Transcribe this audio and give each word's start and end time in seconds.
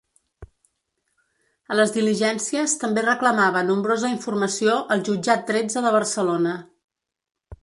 A 1.73 1.77
les 1.79 1.93
diligències 1.97 2.73
també 2.85 3.03
reclamava 3.07 3.63
nombrosa 3.69 4.11
informació 4.15 4.79
al 4.97 5.05
jutjat 5.11 5.47
tretze 5.53 5.85
de 5.89 5.97
Barcelona. 5.99 6.57